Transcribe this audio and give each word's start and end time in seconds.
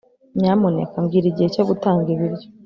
Nyamuneka 0.39 0.95
mbwira 1.03 1.25
igihe 1.29 1.47
cyo 1.55 1.63
gutanga 1.69 2.07
ibiryo 2.15 2.47